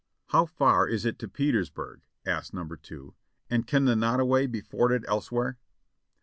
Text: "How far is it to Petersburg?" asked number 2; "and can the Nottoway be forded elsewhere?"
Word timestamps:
"How 0.29 0.47
far 0.47 0.87
is 0.87 1.05
it 1.05 1.19
to 1.19 1.27
Petersburg?" 1.27 2.01
asked 2.25 2.55
number 2.55 2.75
2; 2.75 3.13
"and 3.51 3.67
can 3.67 3.85
the 3.85 3.95
Nottoway 3.95 4.47
be 4.47 4.59
forded 4.59 5.05
elsewhere?" 5.07 5.59